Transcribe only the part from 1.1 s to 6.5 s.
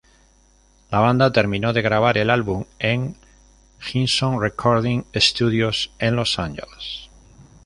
terminó de grabar el álbum en Henson Recording Studios en Los